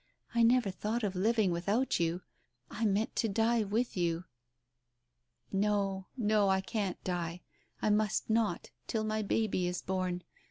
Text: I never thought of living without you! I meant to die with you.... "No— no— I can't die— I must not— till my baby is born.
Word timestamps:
I 0.33 0.41
never 0.41 0.71
thought 0.71 1.03
of 1.03 1.13
living 1.15 1.51
without 1.51 1.99
you! 1.99 2.23
I 2.71 2.85
meant 2.85 3.15
to 3.17 3.29
die 3.29 3.63
with 3.63 3.95
you.... 3.95 4.23
"No— 5.51 6.07
no— 6.17 6.49
I 6.49 6.59
can't 6.59 6.97
die— 7.03 7.41
I 7.83 7.91
must 7.91 8.27
not— 8.27 8.71
till 8.87 9.03
my 9.03 9.21
baby 9.21 9.67
is 9.67 9.83
born. 9.83 10.23